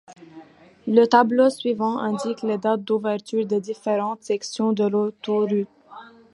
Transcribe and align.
Le 0.87 1.05
tableau 1.05 1.51
suivant 1.51 1.99
indique 1.99 2.41
les 2.41 2.57
dates 2.57 2.83
d'ouverture 2.83 3.45
des 3.45 3.59
différentes 3.61 4.23
sections 4.23 4.73
de 4.73 4.85
l'autoroute. 4.85 5.67